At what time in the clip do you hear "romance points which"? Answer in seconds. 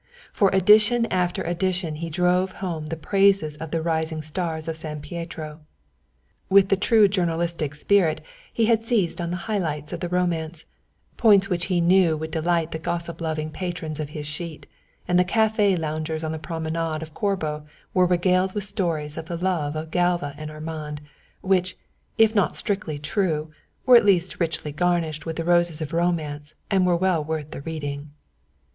10.09-11.65